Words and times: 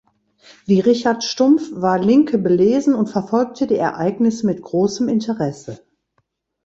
Wie 0.65 0.79
Richard 0.79 1.23
Stumpf 1.23 1.69
war 1.73 1.99
Linke 1.99 2.39
belesen 2.39 2.95
und 2.95 3.11
verfolgte 3.11 3.67
die 3.67 3.75
Ereignisse 3.75 4.47
mit 4.47 4.59
großem 4.59 5.07
Interesse. 5.07 5.79